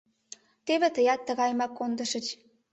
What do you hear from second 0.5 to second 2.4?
Теве тыят тыгайымак кондышыч.